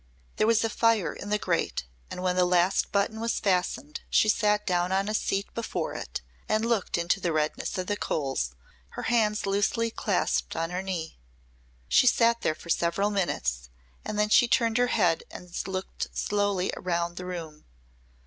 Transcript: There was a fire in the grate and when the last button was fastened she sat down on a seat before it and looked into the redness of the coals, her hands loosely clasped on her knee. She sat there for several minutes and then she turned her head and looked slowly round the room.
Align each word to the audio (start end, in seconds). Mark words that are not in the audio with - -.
There 0.37 0.47
was 0.47 0.63
a 0.63 0.69
fire 0.71 1.13
in 1.13 1.29
the 1.29 1.37
grate 1.37 1.83
and 2.09 2.23
when 2.23 2.35
the 2.35 2.43
last 2.43 2.91
button 2.91 3.19
was 3.19 3.39
fastened 3.39 4.01
she 4.09 4.29
sat 4.29 4.65
down 4.65 4.91
on 4.91 5.07
a 5.07 5.13
seat 5.13 5.53
before 5.53 5.93
it 5.93 6.23
and 6.49 6.65
looked 6.65 6.97
into 6.97 7.19
the 7.19 7.31
redness 7.31 7.77
of 7.77 7.85
the 7.85 7.95
coals, 7.95 8.55
her 8.97 9.03
hands 9.03 9.45
loosely 9.45 9.91
clasped 9.91 10.55
on 10.55 10.71
her 10.71 10.81
knee. 10.81 11.19
She 11.87 12.07
sat 12.07 12.41
there 12.41 12.55
for 12.55 12.69
several 12.71 13.11
minutes 13.11 13.69
and 14.03 14.17
then 14.17 14.29
she 14.29 14.47
turned 14.47 14.79
her 14.79 14.87
head 14.87 15.21
and 15.29 15.53
looked 15.67 16.07
slowly 16.17 16.71
round 16.75 17.15
the 17.17 17.25
room. 17.27 17.65